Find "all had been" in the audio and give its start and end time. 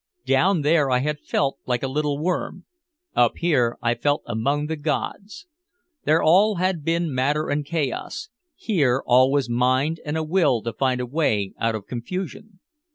6.23-7.13